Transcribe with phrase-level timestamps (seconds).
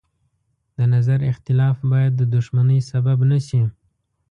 [0.77, 3.61] د نظر اختلاف باید د دښمنۍ سبب نه شي.